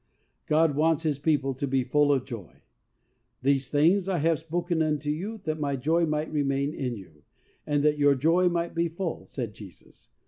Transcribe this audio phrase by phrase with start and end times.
[0.47, 2.63] God wants His people to be full of joy.
[3.43, 7.21] "These things have I spoken unto you, that my joy might remain in you
[7.67, 10.09] and that your joy might be full," said Jesus.